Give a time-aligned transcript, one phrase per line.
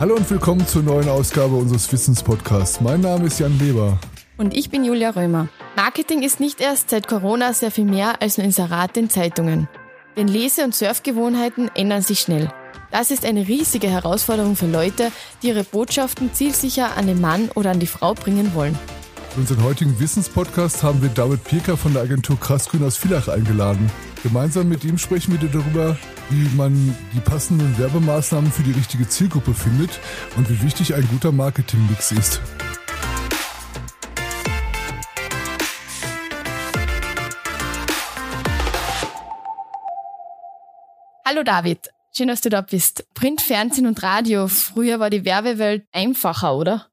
[0.00, 2.80] Hallo und willkommen zur neuen Ausgabe unseres Wissenspodcasts.
[2.80, 3.98] Mein Name ist Jan Weber.
[4.36, 5.48] Und ich bin Julia Römer.
[5.74, 9.68] Marketing ist nicht erst seit Corona sehr viel mehr als nur Inserate in Zeitungen.
[10.16, 12.48] Denn Lese- und Surfgewohnheiten ändern sich schnell.
[12.92, 15.10] Das ist eine riesige Herausforderung für Leute,
[15.42, 18.78] die ihre Botschaften zielsicher an den Mann oder an die Frau bringen wollen.
[19.30, 23.90] Für unseren heutigen Wissenspodcast haben wir David Pirker von der Agentur Krassgrün aus Villach eingeladen.
[24.22, 25.96] Gemeinsam mit ihm sprechen wir darüber,
[26.28, 30.00] wie man die passenden Werbemaßnahmen für die richtige Zielgruppe findet
[30.36, 32.40] und wie wichtig ein guter Marketingmix ist.
[41.24, 43.06] Hallo David, schön, dass du da bist.
[43.14, 44.48] Print, Fernsehen und Radio.
[44.48, 46.88] Früher war die Werbewelt einfacher, oder?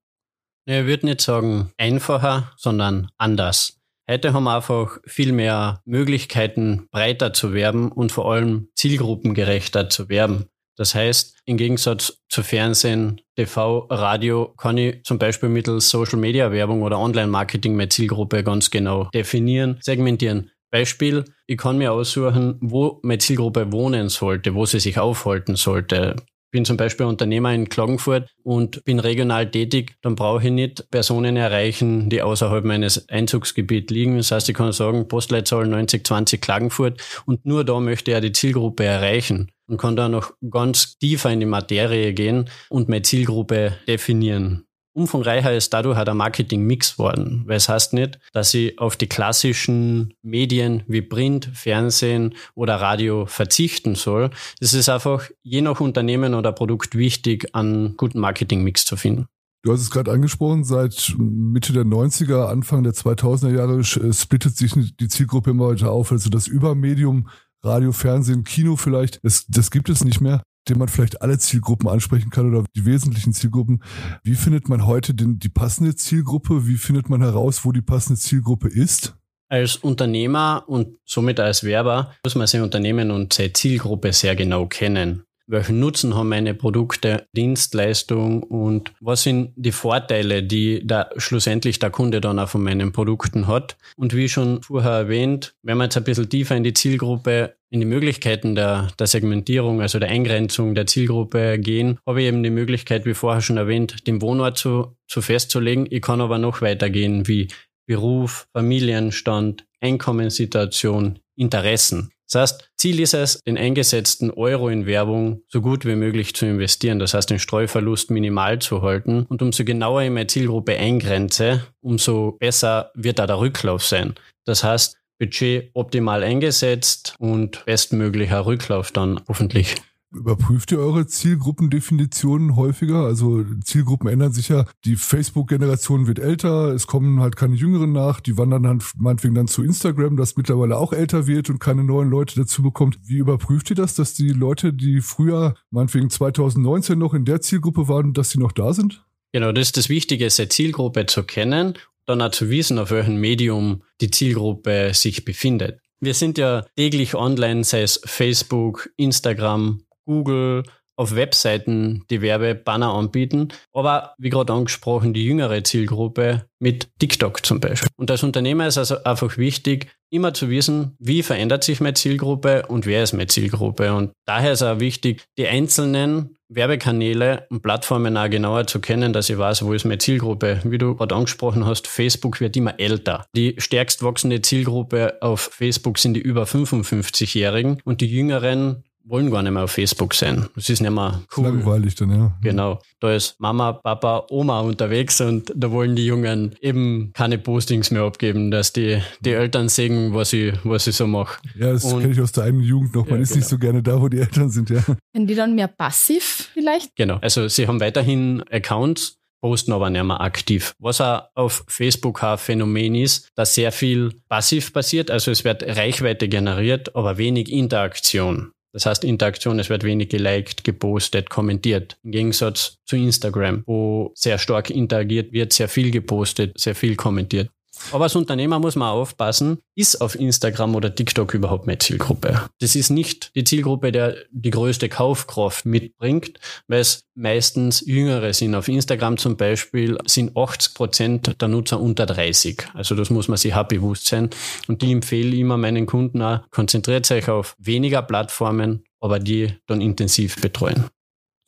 [0.66, 3.80] Ich würde nicht sagen einfacher, sondern anders.
[4.08, 10.10] Heute haben wir einfach viel mehr Möglichkeiten, breiter zu werben und vor allem zielgruppengerechter zu
[10.10, 10.46] werben.
[10.78, 16.52] Das heißt, im Gegensatz zu Fernsehen, TV, Radio kann ich zum Beispiel mittels Social Media
[16.52, 20.52] Werbung oder Online Marketing meine Zielgruppe ganz genau definieren, segmentieren.
[20.70, 26.16] Beispiel, ich kann mir aussuchen, wo meine Zielgruppe wohnen sollte, wo sie sich aufhalten sollte
[26.56, 31.36] bin zum Beispiel Unternehmer in Klagenfurt und bin regional tätig, dann brauche ich nicht Personen
[31.36, 34.16] erreichen, die außerhalb meines Einzugsgebiets liegen.
[34.16, 38.86] Das heißt, ich kann sagen, Postleitzahl 9020 Klagenfurt und nur da möchte er die Zielgruppe
[38.86, 44.66] erreichen und kann da noch ganz tiefer in die Materie gehen und meine Zielgruppe definieren
[44.96, 47.44] umfangreicher ist dadurch auch der Marketing-Mix worden.
[47.46, 53.26] Weil es heißt nicht, dass ich auf die klassischen Medien wie Print, Fernsehen oder Radio
[53.26, 54.32] verzichten soll.
[54.60, 59.28] Es ist einfach je nach Unternehmen oder Produkt wichtig, einen guten Marketing-Mix zu finden.
[59.64, 64.56] Du hast es gerade angesprochen, seit Mitte der 90er, Anfang der 2000er Jahre äh, splittet
[64.56, 66.12] sich die Zielgruppe immer weiter auf.
[66.12, 67.30] Also das Übermedium,
[67.64, 71.88] Radio, Fernsehen, Kino vielleicht, das, das gibt es nicht mehr dem man vielleicht alle Zielgruppen
[71.88, 73.84] ansprechen kann oder die wesentlichen Zielgruppen.
[74.24, 76.68] Wie findet man heute denn die passende Zielgruppe?
[76.68, 79.16] Wie findet man heraus, wo die passende Zielgruppe ist?
[79.48, 84.66] Als Unternehmer und somit als Werber muss man sein Unternehmen und seine Zielgruppe sehr genau
[84.66, 85.24] kennen.
[85.48, 91.92] Welchen Nutzen haben meine Produkte, Dienstleistung und was sind die Vorteile, die da schlussendlich der
[91.92, 93.78] Kunde dann auch von meinen Produkten hat?
[93.96, 97.82] Und wie schon vorher erwähnt, wenn wir jetzt ein bisschen tiefer in die Zielgruppe in
[97.82, 102.50] die Möglichkeiten der, der Segmentierung, also der Eingrenzung der Zielgruppe gehen, habe ich eben die
[102.50, 105.86] Möglichkeit, wie vorher schon erwähnt, den Wohnort zu, zu festzulegen.
[105.90, 107.50] Ich kann aber noch weitergehen wie
[107.86, 112.12] Beruf, Familienstand, Einkommenssituation, Interessen.
[112.32, 116.46] Das heißt, Ziel ist es, den eingesetzten Euro in Werbung so gut wie möglich zu
[116.46, 116.98] investieren.
[116.98, 119.26] Das heißt, den Streuverlust minimal zu halten.
[119.28, 124.16] Und umso genauer ich meine Zielgruppe eingrenze, umso besser wird da der Rücklauf sein.
[124.46, 129.76] Das heißt, Budget optimal eingesetzt und bestmöglicher Rücklauf dann hoffentlich.
[130.16, 133.06] Überprüft ihr eure Zielgruppendefinitionen häufiger?
[133.06, 134.66] Also Zielgruppen ändern sich ja.
[134.86, 139.48] Die Facebook-Generation wird älter, es kommen halt keine Jüngeren nach, die wandern dann meinetwegen dann
[139.48, 142.98] zu Instagram, das mittlerweile auch älter wird und keine neuen Leute dazu bekommt.
[143.04, 147.90] Wie überprüft ihr das, dass die Leute, die früher meinetwegen 2019 noch in der Zielgruppe
[147.90, 149.04] waren, dass sie noch da sind?
[149.34, 153.16] Genau, das ist das Wichtige, seine Zielgruppe zu kennen dann auch zu wissen, auf welchem
[153.16, 155.80] Medium die Zielgruppe sich befindet.
[156.00, 160.64] Wir sind ja täglich online, sei es Facebook, Instagram, Google,
[160.96, 167.60] auf Webseiten die Werbebanner anbieten, aber wie gerade angesprochen, die jüngere Zielgruppe mit TikTok zum
[167.60, 167.90] Beispiel.
[167.98, 172.66] Und als Unternehmer ist also einfach wichtig, immer zu wissen, wie verändert sich meine Zielgruppe
[172.68, 173.94] und wer ist meine Zielgruppe.
[173.94, 179.30] Und daher ist auch wichtig, die einzelnen Werbekanäle und Plattformen auch genauer zu kennen, dass
[179.30, 180.62] ich weiß, wo ist meine Zielgruppe.
[180.64, 183.26] Wie du gerade angesprochen hast, Facebook wird immer älter.
[183.36, 189.44] Die stärkst wachsende Zielgruppe auf Facebook sind die über 55-Jährigen und die Jüngeren wollen gar
[189.44, 190.48] nicht mehr auf Facebook sein.
[190.56, 191.46] Das ist nicht mehr cool.
[191.46, 192.38] Langweilig dann, ja.
[192.42, 192.80] Genau.
[193.00, 198.04] Da ist Mama, Papa, Oma unterwegs und da wollen die Jungen eben keine Postings mehr
[198.04, 201.40] abgeben, dass die, die Eltern sehen, was ich, was ich so mache.
[201.58, 203.06] Ja, das kenne ich aus der eigenen Jugend noch.
[203.06, 203.40] Man ja, ist genau.
[203.40, 204.84] nicht so gerne da, wo die Eltern sind, ja.
[205.14, 206.96] Sind die dann mehr passiv vielleicht?
[206.96, 207.18] Genau.
[207.22, 210.74] Also sie haben weiterhin Accounts, posten aber nicht mehr aktiv.
[210.80, 215.62] Was auch auf Facebook ein Phänomen ist, dass sehr viel passiv passiert, also es wird
[215.62, 218.52] Reichweite generiert, aber wenig Interaktion.
[218.76, 221.98] Das heißt Interaktion, es wird wenig geliked, gepostet, kommentiert.
[222.04, 227.50] Im Gegensatz zu Instagram, wo sehr stark interagiert wird, sehr viel gepostet, sehr viel kommentiert.
[227.92, 232.50] Aber als Unternehmer muss man aufpassen, ist auf Instagram oder TikTok überhaupt meine Zielgruppe?
[232.60, 238.56] Das ist nicht die Zielgruppe, der die größte Kaufkraft mitbringt, weil es meistens Jüngere sind.
[238.56, 242.68] Auf Instagram zum Beispiel sind 80 Prozent der Nutzer unter 30.
[242.74, 244.30] Also das muss man sich auch bewusst sein.
[244.68, 249.82] Und die empfehle immer meinen Kunden auch, konzentriert euch auf weniger Plattformen, aber die dann
[249.82, 250.86] intensiv betreuen.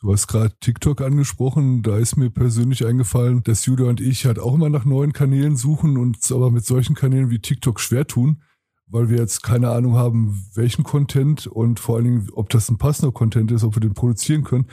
[0.07, 1.83] Du hast gerade TikTok angesprochen.
[1.83, 5.57] Da ist mir persönlich eingefallen, dass Judah und ich halt auch immer nach neuen Kanälen
[5.57, 8.41] suchen und es aber mit solchen Kanälen wie TikTok schwer tun,
[8.85, 12.77] weil wir jetzt keine Ahnung haben, welchen Content und vor allen Dingen, ob das ein
[12.77, 14.67] passender Content ist, ob wir den produzieren können.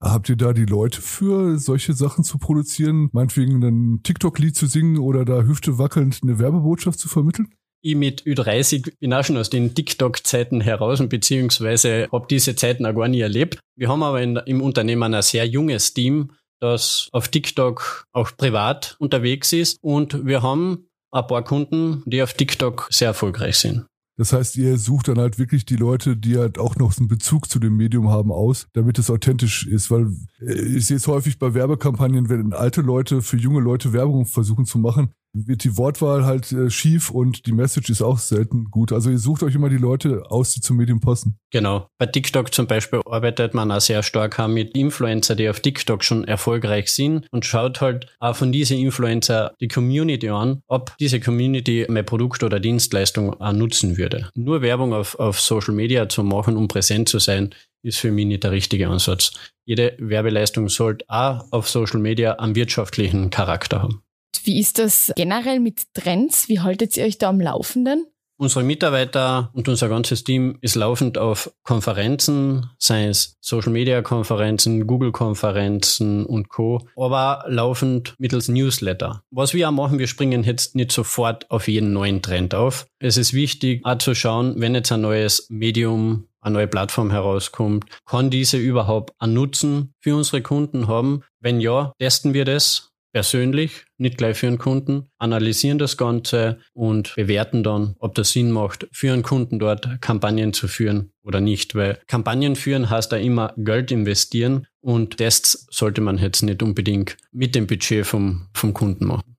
[0.00, 3.10] Habt ihr da die Leute für, solche Sachen zu produzieren?
[3.12, 7.46] Meinetwegen ein TikTok-Lied zu singen oder da Hüfte wackelnd eine Werbebotschaft zu vermitteln?
[7.82, 12.86] Ich mit Ü30 bin auch schon aus den TikTok-Zeiten heraus und beziehungsweise habe diese Zeiten
[12.86, 13.58] auch gar nie erlebt.
[13.76, 18.96] Wir haben aber in, im Unternehmen ein sehr junges Team, das auf TikTok auch privat
[18.98, 23.86] unterwegs ist und wir haben ein paar Kunden, die auf TikTok sehr erfolgreich sind.
[24.20, 27.48] Das heißt, ihr sucht dann halt wirklich die Leute, die halt auch noch einen Bezug
[27.48, 29.90] zu dem Medium haben, aus, damit es authentisch ist.
[29.90, 34.26] Weil äh, ich sehe es häufig bei Werbekampagnen, wenn alte Leute für junge Leute Werbung
[34.26, 38.64] versuchen zu machen, wird die Wortwahl halt äh, schief und die Message ist auch selten
[38.64, 38.92] gut.
[38.92, 41.38] Also ihr sucht euch immer die Leute aus, die zum Medium passen.
[41.50, 41.88] Genau.
[41.98, 46.24] Bei TikTok zum Beispiel arbeitet man auch sehr stark mit Influencer, die auf TikTok schon
[46.24, 51.86] erfolgreich sind und schaut halt auch von diesen Influencer die Community an, ob diese Community
[51.88, 54.30] mein Produkt oder Dienstleistung auch nutzen würde.
[54.34, 58.26] Nur Werbung auf, auf Social Media zu machen, um präsent zu sein, ist für mich
[58.26, 59.32] nicht der richtige Ansatz.
[59.64, 64.02] Jede Werbeleistung sollte auch auf Social Media einen wirtschaftlichen Charakter haben.
[64.44, 66.48] Wie ist das generell mit Trends?
[66.48, 68.06] Wie haltet ihr euch da am Laufenden?
[68.40, 74.86] Unsere Mitarbeiter und unser ganzes Team ist laufend auf Konferenzen, sei es Social Media Konferenzen,
[74.86, 79.22] Google Konferenzen und Co., aber laufend mittels Newsletter.
[79.30, 82.86] Was wir auch machen, wir springen jetzt nicht sofort auf jeden neuen Trend auf.
[82.98, 87.84] Es ist wichtig, auch zu schauen, wenn jetzt ein neues Medium eine neue Plattform herauskommt,
[88.06, 91.22] kann diese überhaupt einen Nutzen für unsere Kunden haben?
[91.40, 97.14] Wenn ja, testen wir das persönlich, nicht gleich für einen Kunden, analysieren das Ganze und
[97.16, 101.74] bewerten dann, ob das Sinn macht, für einen Kunden dort Kampagnen zu führen oder nicht.
[101.74, 107.16] Weil Kampagnen führen heißt da immer Geld investieren und Tests sollte man jetzt nicht unbedingt
[107.32, 109.36] mit dem Budget vom, vom Kunden machen.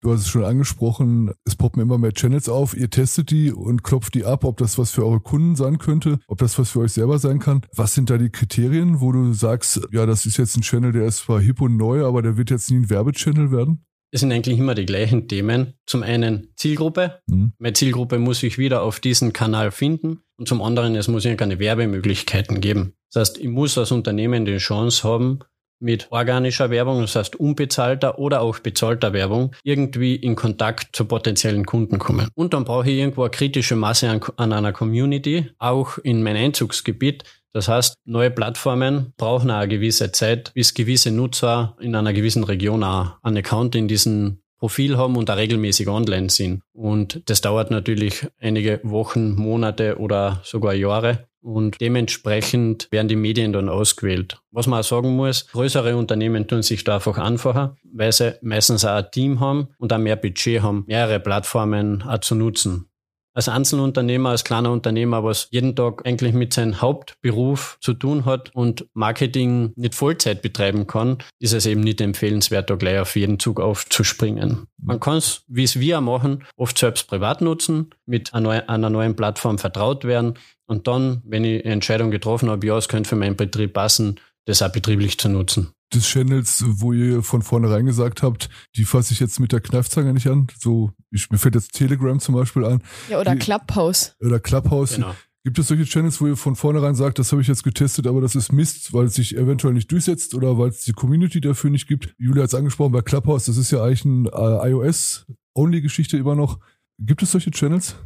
[0.00, 3.82] Du hast es schon angesprochen, es poppen immer mehr Channels auf, ihr testet die und
[3.82, 6.80] klopft die ab, ob das was für eure Kunden sein könnte, ob das was für
[6.80, 7.62] euch selber sein kann.
[7.74, 11.06] Was sind da die Kriterien, wo du sagst, ja, das ist jetzt ein Channel, der
[11.06, 13.84] ist zwar hip und neu, aber der wird jetzt nie ein Werbechannel werden?
[14.10, 15.74] Es sind eigentlich immer die gleichen Themen.
[15.84, 17.20] Zum einen Zielgruppe.
[17.26, 17.52] Mhm.
[17.58, 20.20] Meine Zielgruppe muss sich wieder auf diesen Kanal finden.
[20.38, 22.94] Und zum anderen, es muss keine Werbemöglichkeiten geben.
[23.12, 25.40] Das heißt, ich muss als Unternehmen die Chance haben,
[25.80, 31.66] mit organischer Werbung, das heißt unbezahlter oder auch bezahlter Werbung, irgendwie in Kontakt zu potenziellen
[31.66, 32.28] Kunden kommen.
[32.34, 36.36] Und dann brauche ich irgendwo eine kritische Masse an, an einer Community, auch in mein
[36.36, 37.24] Einzugsgebiet.
[37.52, 42.44] Das heißt, neue Plattformen brauchen auch eine gewisse Zeit, bis gewisse Nutzer in einer gewissen
[42.44, 46.62] Region auch einen Account in diesem Profil haben und da regelmäßig online sind.
[46.72, 53.52] Und das dauert natürlich einige Wochen, Monate oder sogar Jahre und dementsprechend werden die Medien
[53.52, 54.40] dann ausgewählt.
[54.50, 58.84] Was man auch sagen muss, größere Unternehmen tun sich da einfach einfacher, weil sie meistens
[58.84, 62.87] auch ein Team haben und auch mehr Budget haben, mehrere Plattformen auch zu nutzen
[63.38, 68.52] als Einzelunternehmer, als kleiner Unternehmer, was jeden Tag eigentlich mit seinem Hauptberuf zu tun hat
[68.52, 73.38] und Marketing nicht Vollzeit betreiben kann, ist es eben nicht empfehlenswert, da gleich auf jeden
[73.38, 74.66] Zug aufzuspringen.
[74.76, 79.58] Man kann es, wie es wir machen, oft selbst privat nutzen, mit einer neuen Plattform
[79.58, 80.34] vertraut werden
[80.66, 84.18] und dann, wenn ich eine Entscheidung getroffen habe, ja, es könnte für meinen Betrieb passen,
[84.46, 89.12] das auch betrieblich zu nutzen des Channels, wo ihr von vornherein gesagt habt, die fasse
[89.12, 90.48] ich jetzt mit der Kneifzange nicht an.
[90.58, 92.82] So, ich, mir fällt jetzt Telegram zum Beispiel an.
[93.08, 94.14] Ja, oder die, Clubhouse.
[94.20, 94.96] Oder Clubhouse.
[94.96, 95.14] Genau.
[95.44, 98.20] Gibt es solche Channels, wo ihr von vornherein sagt, das habe ich jetzt getestet, aber
[98.20, 101.70] das ist Mist, weil es sich eventuell nicht durchsetzt oder weil es die Community dafür
[101.70, 102.14] nicht gibt?
[102.18, 106.58] Julia hat es angesprochen bei Clubhouse, das ist ja eigentlich eine äh, iOS-Only-Geschichte immer noch.
[106.98, 107.96] Gibt es solche Channels?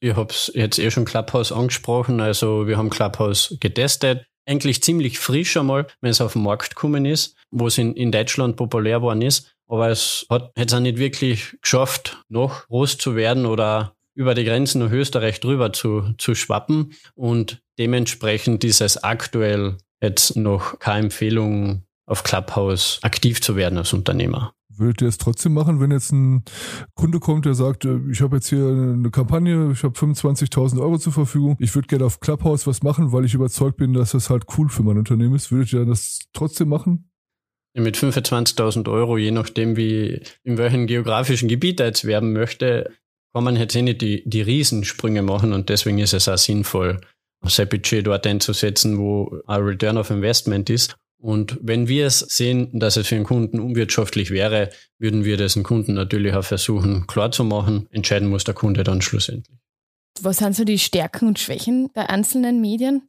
[0.00, 2.20] Ich habe es jetzt eh schon Clubhouse angesprochen.
[2.20, 7.04] Also wir haben Clubhouse getestet eigentlich ziemlich frisch einmal, wenn es auf den Markt gekommen
[7.04, 9.54] ist, wo es in, in Deutschland populär geworden ist.
[9.68, 14.44] Aber es hat jetzt auch nicht wirklich geschafft, noch groß zu werden oder über die
[14.44, 16.94] Grenzen nach Österreich drüber zu, zu schwappen.
[17.14, 23.92] Und dementsprechend ist es aktuell jetzt noch keine Empfehlung, auf Clubhouse aktiv zu werden als
[23.92, 24.54] Unternehmer.
[24.82, 26.44] Würdet ihr es trotzdem machen, wenn jetzt ein
[26.94, 30.98] Kunde kommt, der sagt, äh, ich habe jetzt hier eine Kampagne, ich habe 25.000 Euro
[30.98, 34.28] zur Verfügung, ich würde gerne auf Clubhouse was machen, weil ich überzeugt bin, dass das
[34.28, 35.52] halt cool für mein Unternehmen ist.
[35.52, 37.10] Würdet ihr das trotzdem machen?
[37.74, 42.90] Mit 25.000 Euro, je nachdem, wie in welchem geografischen Gebiet er jetzt werben möchte,
[43.32, 47.00] kann man jetzt eh nicht die, die Riesensprünge machen und deswegen ist es auch sinnvoll,
[47.44, 50.96] sein Budget dort einzusetzen, wo ein Return of Investment ist.
[51.22, 55.54] Und wenn wir es sehen, dass es für einen Kunden unwirtschaftlich wäre, würden wir das
[55.54, 57.86] dem Kunden natürlich auch versuchen klarzumachen.
[57.90, 59.58] Entscheiden muss der Kunde dann schlussendlich.
[60.20, 63.08] Was sind so die Stärken und Schwächen der einzelnen Medien?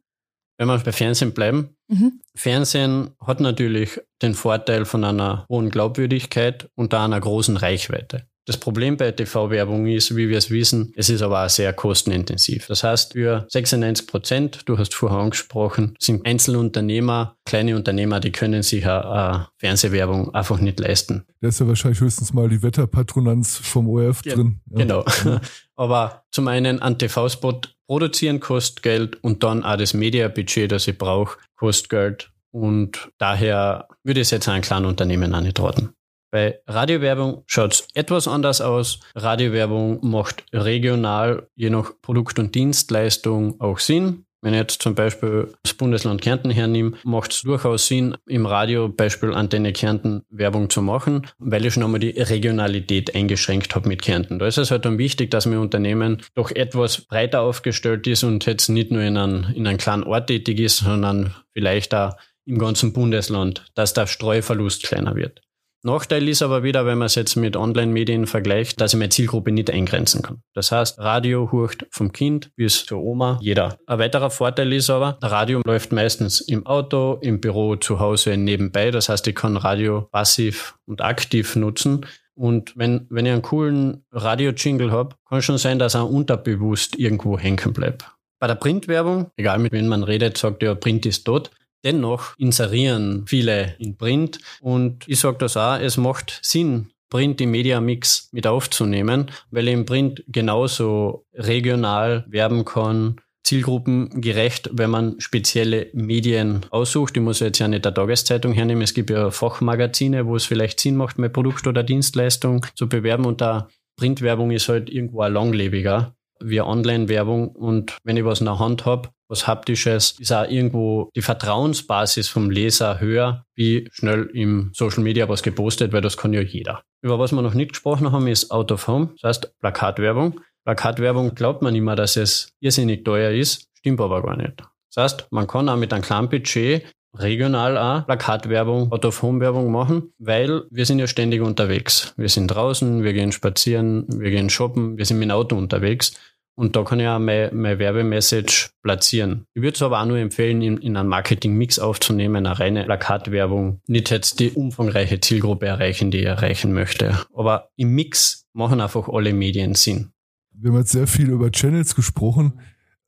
[0.56, 2.20] Wenn wir bei Fernsehen bleiben, Mhm.
[2.34, 8.26] Fernsehen hat natürlich den Vorteil von einer hohen Glaubwürdigkeit und da einer großen Reichweite.
[8.46, 12.66] Das Problem bei TV-Werbung ist, wie wir es wissen, es ist aber auch sehr kostenintensiv.
[12.66, 18.62] Das heißt, für 96 Prozent, du hast vorher angesprochen, sind Einzelunternehmer, kleine Unternehmer, die können
[18.62, 21.24] sich eine Fernsehwerbung einfach nicht leisten.
[21.40, 24.60] Da ist ja wahrscheinlich höchstens mal die Wetterpatronanz vom ORF ja, drin.
[24.70, 24.78] Ja.
[24.78, 25.04] Genau.
[25.76, 30.98] aber zum einen ein TV-Spot produzieren kostet Geld und dann auch das Media-Budget, das ich
[30.98, 32.30] brauche, kostet Geld.
[32.50, 35.94] Und daher würde ich es jetzt einem kleinen Unternehmen auch nicht raten.
[36.34, 38.98] Bei Radiowerbung schaut es etwas anders aus.
[39.14, 44.24] Radiowerbung macht regional je nach Produkt und Dienstleistung auch Sinn.
[44.42, 48.88] Wenn ich jetzt zum Beispiel das Bundesland Kärnten hernehme, macht es durchaus Sinn, im Radio
[48.88, 54.02] Beispiel Antenne Kärnten Werbung zu machen, weil ich schon einmal die Regionalität eingeschränkt habe mit
[54.02, 54.40] Kärnten.
[54.40, 58.44] Da ist es halt dann wichtig, dass mein Unternehmen doch etwas breiter aufgestellt ist und
[58.44, 62.58] jetzt nicht nur in einem, in einem kleinen Ort tätig ist, sondern vielleicht auch im
[62.58, 65.40] ganzen Bundesland, dass der Streuverlust kleiner wird.
[65.86, 69.52] Nachteil ist aber wieder, wenn man es jetzt mit Online-Medien vergleicht, dass ich meine Zielgruppe
[69.52, 70.42] nicht eingrenzen kann.
[70.54, 73.76] Das heißt, Radio hurcht vom Kind bis zur Oma jeder.
[73.86, 78.90] Ein weiterer Vorteil ist aber, Radio läuft meistens im Auto, im Büro, zu Hause nebenbei.
[78.90, 82.06] Das heißt, ich kann Radio passiv und aktiv nutzen.
[82.34, 87.38] Und wenn, wenn ich einen coolen Radio-Jingle habe, kann schon sein, dass er unterbewusst irgendwo
[87.38, 88.06] hängen bleibt.
[88.38, 91.50] Bei der Printwerbung, egal mit wem man redet, sagt ja, Print ist tot.
[91.84, 97.50] Dennoch inserieren viele in Print und ich sage das auch, es macht Sinn, Print im
[97.50, 105.88] Media-Mix mit aufzunehmen, weil ich im Print genauso regional werben kann, zielgruppengerecht, wenn man spezielle
[105.92, 107.16] Medien aussucht.
[107.16, 108.82] Ich muss jetzt ja nicht der Tageszeitung hernehmen.
[108.82, 113.26] Es gibt ja Fachmagazine, wo es vielleicht Sinn macht, mein Produkt oder Dienstleistung zu bewerben
[113.26, 118.46] und da Printwerbung ist halt irgendwo auch langlebiger wie Online-Werbung und wenn ich was in
[118.46, 124.30] der Hand habe, was Haptisches, ist auch irgendwo die Vertrauensbasis vom Leser höher, wie schnell
[124.32, 126.82] im Social Media was gepostet, weil das kann ja jeder.
[127.02, 130.40] Über was wir noch nicht gesprochen haben, ist Out of Home, das heißt Plakatwerbung.
[130.64, 134.62] Plakatwerbung glaubt man immer, dass es irrsinnig teuer ist, stimmt aber gar nicht.
[134.94, 136.84] Das heißt, man kann auch mit einem kleinen Budget
[137.16, 142.14] regional auch Plakatwerbung, Out-of-Home-Werbung machen, weil wir sind ja ständig unterwegs.
[142.16, 146.14] Wir sind draußen, wir gehen spazieren, wir gehen shoppen, wir sind mit dem Auto unterwegs.
[146.56, 149.46] Und da kann ich auch meine, meine Werbemessage platzieren.
[149.54, 153.80] Ich würde es aber auch nur empfehlen, in, in einen Marketing-Mix aufzunehmen, eine reine Plakatwerbung.
[153.86, 157.18] Nicht jetzt die umfangreiche Zielgruppe erreichen, die ich erreichen möchte.
[157.34, 160.12] Aber im Mix machen einfach alle Medien Sinn.
[160.52, 162.60] Wir haben jetzt sehr viel über Channels gesprochen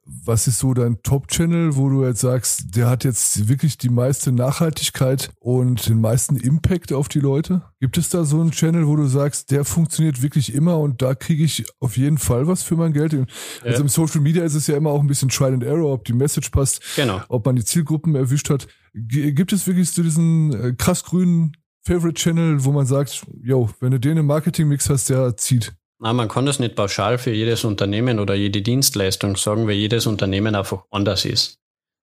[0.07, 4.31] was ist so dein Top-Channel, wo du jetzt sagst, der hat jetzt wirklich die meiste
[4.31, 7.63] Nachhaltigkeit und den meisten Impact auf die Leute?
[7.81, 11.15] Gibt es da so einen Channel, wo du sagst, der funktioniert wirklich immer und da
[11.15, 13.15] kriege ich auf jeden Fall was für mein Geld?
[13.15, 13.27] Also
[13.65, 13.81] ja.
[13.81, 16.13] im Social Media ist es ja immer auch ein bisschen Trial and Error, ob die
[16.13, 17.21] Message passt, genau.
[17.29, 18.69] ob man die Zielgruppen erwischt hat.
[18.95, 23.93] Gibt es wirklich so diesen äh, krass grünen Favorite Channel, wo man sagt, yo, wenn
[23.93, 25.75] du den im Marketing-Mix hast, der zieht?
[25.99, 30.07] Na, man kann das nicht pauschal für jedes Unternehmen oder jede Dienstleistung sagen, weil jedes
[30.07, 31.59] Unternehmen einfach anders ist.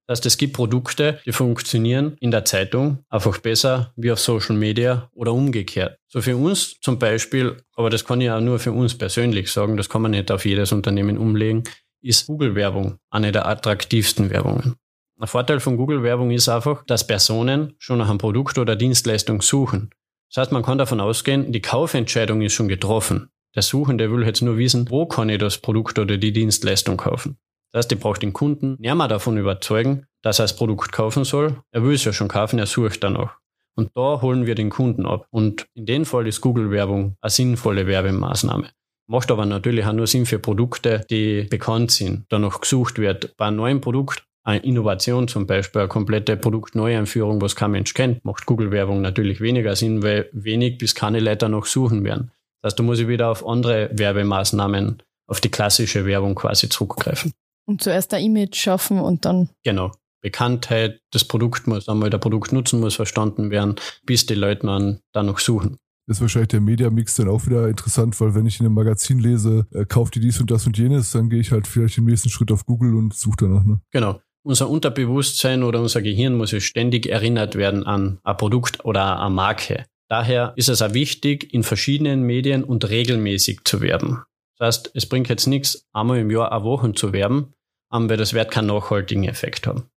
[0.08, 4.56] Das heißt, es gibt Produkte, die funktionieren in der Zeitung einfach besser wie auf Social
[4.56, 5.98] Media oder umgekehrt.
[6.08, 9.78] So für uns zum Beispiel, aber das kann ich auch nur für uns persönlich sagen,
[9.78, 11.64] das kann man nicht auf jedes Unternehmen umlegen,
[12.02, 14.76] ist Google-Werbung eine der attraktivsten Werbungen.
[15.20, 19.92] Ein Vorteil von Google-Werbung ist einfach, dass Personen schon nach einem Produkt oder Dienstleistung suchen.
[20.30, 23.30] Das heißt, man kann davon ausgehen, die Kaufentscheidung ist schon getroffen.
[23.56, 27.38] Der Suchende will jetzt nur wissen, wo kann ich das Produkt oder die Dienstleistung kaufen.
[27.72, 31.58] Das heißt, ich brauche den Kunden mal davon überzeugen, dass er das Produkt kaufen soll.
[31.72, 33.38] Er will es ja schon kaufen, er sucht danach.
[33.76, 35.28] Und da holen wir den Kunden ab.
[35.32, 38.70] Und in dem Fall ist Google-Werbung eine sinnvolle Werbemaßnahme.
[39.08, 43.36] Macht aber natürlich auch nur Sinn für Produkte, die bekannt sind, da noch gesucht wird.
[43.38, 48.24] Bei einem neuen Produkt, eine Innovation zum Beispiel, eine komplette Produktneueinführung, was kein Mensch kennt,
[48.24, 52.32] macht Google-Werbung natürlich weniger Sinn, weil wenig bis keine Leute noch suchen werden.
[52.64, 57.34] Das heißt, da muss ich wieder auf andere Werbemaßnahmen, auf die klassische Werbung quasi zurückgreifen.
[57.66, 59.50] Und zuerst ein Image schaffen und dann.
[59.64, 59.92] Genau.
[60.22, 65.22] Bekanntheit, das Produkt muss einmal der Produktnutzen muss verstanden werden, bis die Leute dann da
[65.22, 65.78] noch suchen.
[66.08, 69.20] Das ist wahrscheinlich der Media-Mix dann auch wieder interessant, weil wenn ich in einem Magazin
[69.20, 72.06] lese, äh, kauft die dies und das und jenes, dann gehe ich halt vielleicht den
[72.06, 73.66] nächsten Schritt auf Google und suche danach.
[73.66, 73.82] Ne?
[73.92, 74.22] Genau.
[74.46, 79.30] Unser Unterbewusstsein oder unser Gehirn muss ja ständig erinnert werden an ein Produkt oder eine
[79.30, 79.86] Marke.
[80.14, 84.22] Daher ist es auch wichtig, in verschiedenen Medien und regelmäßig zu werben.
[84.60, 87.56] Das heißt, es bringt jetzt nichts, einmal im Jahr eine Woche zu werben,
[87.90, 89.88] weil das wird keinen nachhaltigen Effekt haben.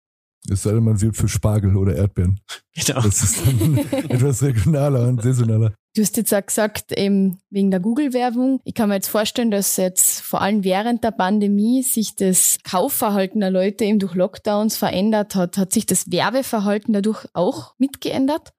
[0.51, 2.41] Es sei denn, man wirbt für Spargel oder Erdbeeren.
[2.75, 3.03] Genau.
[3.03, 3.77] Das ist dann
[4.09, 5.75] etwas regionaler und saisonaler.
[5.95, 8.61] Du hast jetzt auch gesagt, eben wegen der Google-Werbung.
[8.65, 13.41] Ich kann mir jetzt vorstellen, dass jetzt vor allem während der Pandemie sich das Kaufverhalten
[13.41, 15.59] der Leute eben durch Lockdowns verändert hat.
[15.59, 18.55] Hat sich das Werbeverhalten dadurch auch mitgeändert?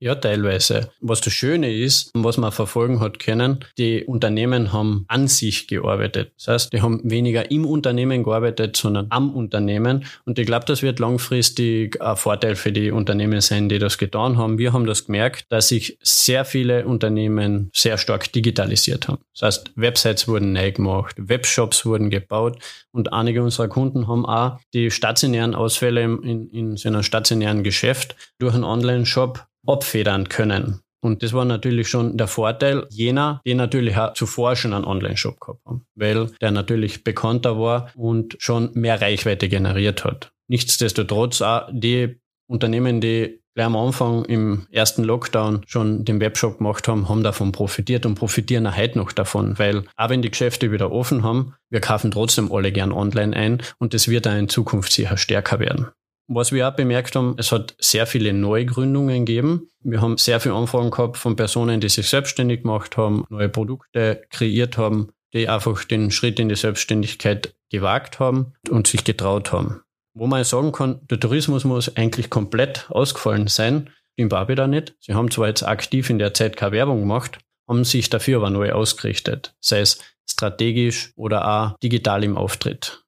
[0.00, 0.90] Ja, teilweise.
[1.00, 6.30] Was das Schöne ist, was man verfolgen hat können, die Unternehmen haben an sich gearbeitet.
[6.36, 10.04] Das heißt, die haben weniger im Unternehmen gearbeitet, sondern am Unternehmen.
[10.24, 14.36] Und ich glaube, das wird langfristig ein Vorteil für die Unternehmen sein, die das getan
[14.36, 14.58] haben.
[14.58, 19.18] Wir haben das gemerkt, dass sich sehr viele Unternehmen sehr stark digitalisiert haben.
[19.34, 22.62] Das heißt, Websites wurden neu gemacht, Webshops wurden gebaut
[22.92, 28.14] und einige unserer Kunden haben auch die stationären Ausfälle in, in so einem stationären Geschäft
[28.38, 30.80] durch einen Online-Shop abfedern können.
[31.00, 35.40] Und das war natürlich schon der Vorteil jener, die natürlich auch zuvor schon einen Online-Shop
[35.40, 40.32] gehabt haben, weil der natürlich bekannter war und schon mehr Reichweite generiert hat.
[40.48, 46.88] Nichtsdestotrotz auch die Unternehmen, die gleich am Anfang im ersten Lockdown schon den Webshop gemacht
[46.88, 50.72] haben, haben davon profitiert und profitieren auch heute noch davon, weil auch wenn die Geschäfte
[50.72, 54.48] wieder offen haben, wir kaufen trotzdem alle gern online ein und das wird auch in
[54.48, 55.88] Zukunft sicher stärker werden.
[56.30, 59.70] Was wir auch bemerkt haben, es hat sehr viele Neugründungen gegeben.
[59.80, 64.22] Wir haben sehr viele Anfragen gehabt von Personen, die sich selbstständig gemacht haben, neue Produkte
[64.28, 69.80] kreiert haben, die einfach den Schritt in die Selbstständigkeit gewagt haben und sich getraut haben.
[70.12, 73.88] Wo man sagen kann, der Tourismus muss eigentlich komplett ausgefallen sein,
[74.30, 74.96] auch wieder nicht.
[75.00, 78.50] Sie haben zwar jetzt aktiv in der Zeit keine Werbung gemacht, haben sich dafür aber
[78.50, 83.04] neu ausgerichtet, sei es strategisch oder auch digital im Auftritt.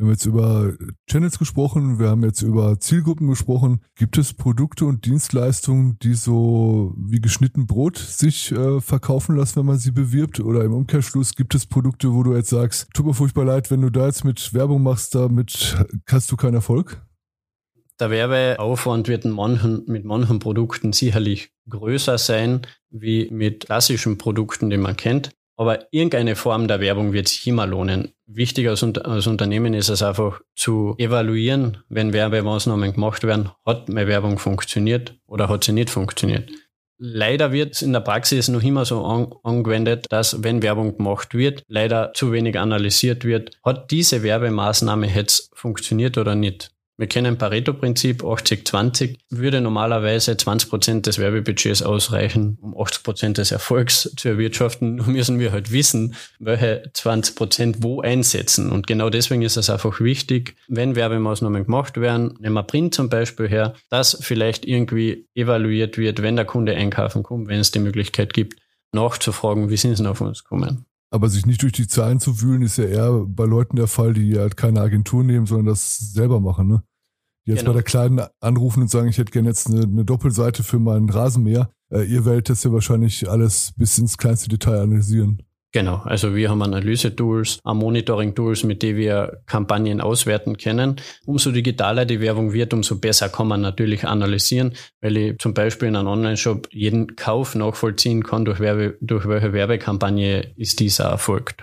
[0.00, 0.72] Wir haben jetzt über
[1.10, 3.82] Channels gesprochen, wir haben jetzt über Zielgruppen gesprochen.
[3.96, 9.66] Gibt es Produkte und Dienstleistungen, die so wie geschnitten Brot sich äh, verkaufen lassen, wenn
[9.66, 10.40] man sie bewirbt?
[10.40, 13.82] Oder im Umkehrschluss gibt es Produkte, wo du jetzt sagst, tut mir furchtbar leid, wenn
[13.82, 15.76] du da jetzt mit Werbung machst, damit
[16.08, 17.04] hast du keinen Erfolg?
[18.00, 24.78] Der Werbeaufwand wird manchen, mit manchen Produkten sicherlich größer sein, wie mit klassischen Produkten, die
[24.78, 25.32] man kennt.
[25.60, 28.14] Aber irgendeine Form der Werbung wird sich immer lohnen.
[28.26, 34.06] Wichtig als, als, Unternehmen ist es einfach zu evaluieren, wenn Werbemaßnahmen gemacht werden, hat meine
[34.06, 36.48] Werbung funktioniert oder hat sie nicht funktioniert.
[36.96, 41.34] Leider wird es in der Praxis noch immer so an, angewendet, dass wenn Werbung gemacht
[41.34, 46.70] wird, leider zu wenig analysiert wird, hat diese Werbemaßnahme jetzt funktioniert oder nicht.
[47.00, 53.52] Wir kennen Pareto-Prinzip 80-20, würde normalerweise 20 Prozent des Werbebudgets ausreichen, um 80 Prozent des
[53.52, 54.96] Erfolgs zu erwirtschaften.
[54.96, 58.70] Nur müssen wir halt wissen, welche 20 Prozent wo einsetzen.
[58.70, 63.08] Und genau deswegen ist es einfach wichtig, wenn Werbemaßnahmen gemacht werden, nehmen wir Print zum
[63.08, 67.78] Beispiel her, dass vielleicht irgendwie evaluiert wird, wenn der Kunde einkaufen kommt, wenn es die
[67.78, 68.60] Möglichkeit gibt,
[68.92, 70.84] nachzufragen, wie sind sie auf uns gekommen.
[71.10, 74.14] Aber sich nicht durch die Zahlen zu wühlen, ist ja eher bei Leuten der Fall,
[74.14, 76.82] die halt keine Agentur nehmen, sondern das selber machen, ne?
[77.46, 77.72] die jetzt genau.
[77.72, 81.10] bei der Kleinen anrufen und sagen, ich hätte gerne jetzt eine, eine Doppelseite für meinen
[81.10, 81.70] Rasenmäher.
[81.90, 85.42] Äh, ihr werdet das ja wahrscheinlich alles bis ins kleinste Detail analysieren.
[85.72, 90.96] Genau, also wir haben Analyse-Tools, Monitoring-Tools, mit denen wir Kampagnen auswerten können.
[91.26, 95.88] Umso digitaler die Werbung wird, umso besser kann man natürlich analysieren, weil ich zum Beispiel
[95.88, 101.62] in einem Online-Shop jeden Kauf nachvollziehen kann, durch, Werbe, durch welche Werbekampagne ist dieser erfolgt.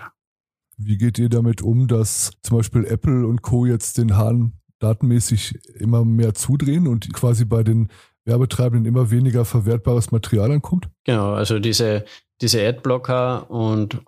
[0.78, 3.66] Wie geht ihr damit um, dass zum Beispiel Apple und Co.
[3.66, 7.88] jetzt den Hahn datenmäßig immer mehr zudrehen und quasi bei den
[8.24, 10.88] Werbetreibenden immer weniger verwertbares Material ankommt?
[11.04, 12.04] Genau, also diese,
[12.40, 13.98] diese Adblocker und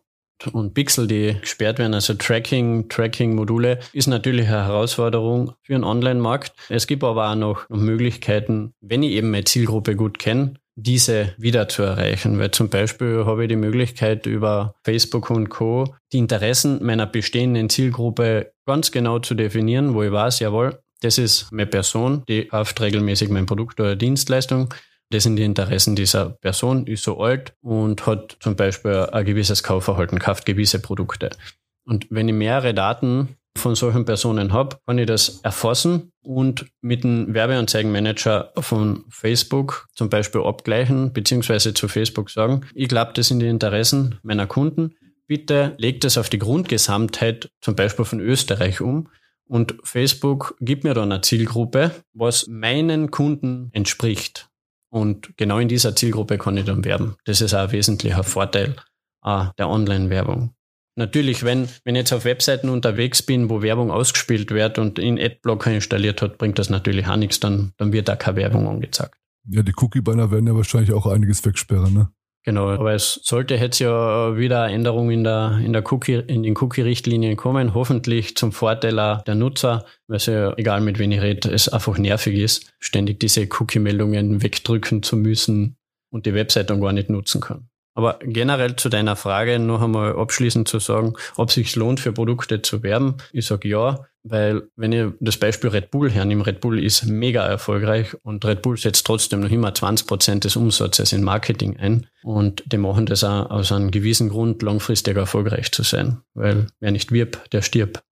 [0.52, 6.52] und Pixel, die gesperrt werden, also Tracking, Tracking-Module, ist natürlich eine Herausforderung für einen Online-Markt.
[6.68, 11.68] Es gibt aber auch noch Möglichkeiten, wenn ich eben meine Zielgruppe gut kenne, diese wieder
[11.68, 12.38] zu erreichen.
[12.38, 15.94] Weil zum Beispiel habe ich die Möglichkeit über Facebook und Co.
[16.12, 21.50] die Interessen meiner bestehenden Zielgruppe ganz genau zu definieren, wo ich weiß, jawohl, das ist
[21.50, 24.72] meine Person, die kauft regelmäßig mein Produkt oder Dienstleistung.
[25.10, 29.62] Das sind die Interessen dieser Person, ist so alt und hat zum Beispiel ein gewisses
[29.62, 31.30] Kaufverhalten, kauft gewisse Produkte.
[31.84, 37.02] Und wenn ich mehrere Daten von solchen Personen habe, kann ich das erfassen und mit
[37.02, 43.40] dem Werbeanzeigenmanager von Facebook zum Beispiel abgleichen, beziehungsweise zu Facebook sagen, ich glaube, das sind
[43.40, 44.94] die Interessen meiner Kunden.
[45.26, 49.08] Bitte legt es auf die Grundgesamtheit zum Beispiel von Österreich um.
[49.44, 54.49] Und Facebook gibt mir dann eine Zielgruppe, was meinen Kunden entspricht.
[54.90, 57.16] Und genau in dieser Zielgruppe kann ich dann werben.
[57.24, 58.76] Das ist auch ein wesentlicher Vorteil
[59.24, 60.54] äh, der Online-Werbung.
[60.96, 65.18] Natürlich, wenn, wenn ich jetzt auf Webseiten unterwegs bin, wo Werbung ausgespielt wird und in
[65.18, 69.14] Adblocker installiert hat, bringt das natürlich auch nichts, dann, dann wird da keine Werbung angezeigt.
[69.48, 72.10] Ja, die Cookie-Banner werden ja wahrscheinlich auch einiges wegsperren, ne?
[72.42, 76.42] Genau, aber es sollte jetzt ja wieder eine Änderung in, der, in, der Cookie, in
[76.42, 81.20] den Cookie-Richtlinien kommen, hoffentlich zum Vorteil der Nutzer, weil es ja, egal mit wem ich
[81.20, 85.76] rede, es einfach nervig ist, ständig diese Cookie-Meldungen wegdrücken zu müssen
[86.10, 87.68] und die Website dann gar nicht nutzen kann.
[87.94, 92.62] Aber generell zu deiner Frage noch einmal abschließend zu sagen, ob sich lohnt, für Produkte
[92.62, 93.16] zu werben.
[93.32, 97.46] Ich sage ja, weil wenn ich das Beispiel Red Bull hernehme, Red Bull ist mega
[97.46, 102.06] erfolgreich und Red Bull setzt trotzdem noch immer 20 Prozent des Umsatzes in Marketing ein.
[102.22, 106.18] Und die machen das auch aus einem gewissen Grund, langfristig erfolgreich zu sein.
[106.34, 108.02] Weil wer nicht wirbt, der stirbt.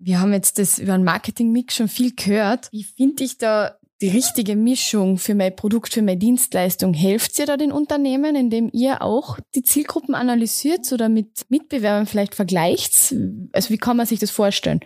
[0.00, 2.68] Wir haben jetzt das über einen Marketing-Mix schon viel gehört.
[2.70, 6.94] Wie finde ich da die richtige Mischung für mein Produkt, für meine Dienstleistung?
[6.94, 12.34] Helft ihr da den Unternehmen, indem ihr auch die Zielgruppen analysiert oder mit Mitbewerbern vielleicht
[12.34, 13.14] vergleicht?
[13.52, 14.80] Also wie kann man sich das vorstellen?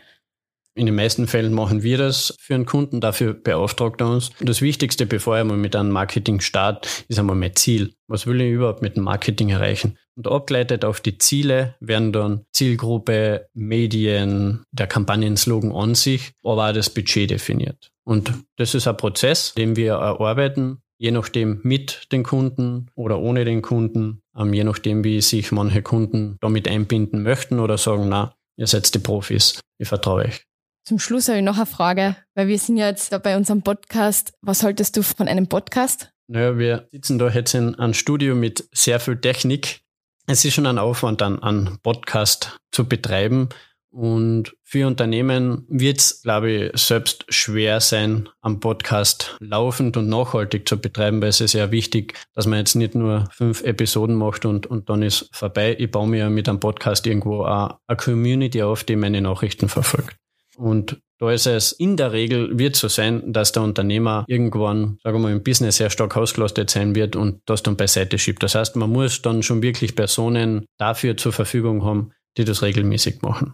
[0.75, 4.31] In den meisten Fällen machen wir das für einen Kunden, dafür beauftragt er uns.
[4.41, 7.93] Das Wichtigste, bevor er mal mit einem Marketing startet, ist einmal mein Ziel.
[8.07, 9.99] Was will ich überhaupt mit dem Marketing erreichen?
[10.17, 16.73] Und abgeleitet auf die Ziele werden dann Zielgruppe, Medien, der Kampagnenslogan an sich, aber auch
[16.73, 17.91] das Budget definiert.
[18.05, 23.45] Und das ist ein Prozess, den wir erarbeiten, je nachdem mit den Kunden oder ohne
[23.45, 28.35] den Kunden, ähm, je nachdem, wie sich manche Kunden damit einbinden möchten oder sagen, na,
[28.57, 30.43] ihr seid die Profis, ich vertraue euch.
[30.85, 33.63] Zum Schluss habe ich noch eine Frage, weil wir sind ja jetzt da bei unserem
[33.63, 34.33] Podcast.
[34.43, 36.13] Was haltest du von einem Podcast?
[36.27, 39.81] Naja, wir sitzen da jetzt in einem Studio mit sehr viel Technik.
[40.27, 43.49] Es ist schon ein Aufwand, dann einen Podcast zu betreiben.
[43.91, 50.67] Und für Unternehmen wird es, glaube ich, selbst schwer sein, am Podcast laufend und nachhaltig
[50.67, 54.47] zu betreiben, weil es ist ja wichtig, dass man jetzt nicht nur fünf Episoden macht
[54.47, 55.77] und, und dann ist vorbei.
[55.79, 59.69] Ich baue mir ja mit einem Podcast irgendwo eine, eine Community auf, die meine Nachrichten
[59.69, 60.17] verfolgt.
[60.57, 65.19] Und da ist es in der Regel wird so sein, dass der Unternehmer irgendwann, sagen
[65.19, 68.43] wir mal, im Business sehr stark ausgelastet sein wird und das dann beiseite schiebt.
[68.43, 73.23] Das heißt, man muss dann schon wirklich Personen dafür zur Verfügung haben, die das regelmäßig
[73.23, 73.53] machen.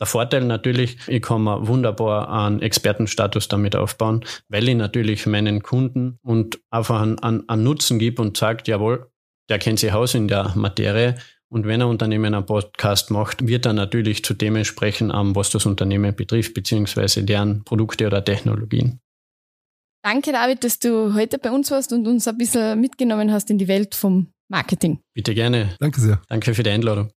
[0.00, 5.62] Der Vorteil natürlich, ich kann mir wunderbar einen Expertenstatus damit aufbauen, weil ich natürlich meinen
[5.62, 9.10] Kunden und einfach einen, einen, einen Nutzen gebe und sagt, jawohl,
[9.50, 11.16] der kennt sich aus in der Materie
[11.50, 15.66] und wenn ein Unternehmen einen Podcast macht, wird er natürlich zu dem sprechen, was das
[15.66, 19.00] Unternehmen betrifft, beziehungsweise deren Produkte oder Technologien.
[20.02, 23.58] Danke, David, dass du heute bei uns warst und uns ein bisschen mitgenommen hast in
[23.58, 25.00] die Welt vom Marketing.
[25.14, 25.76] Bitte gerne.
[25.78, 26.22] Danke sehr.
[26.28, 27.10] Danke für die Einladung.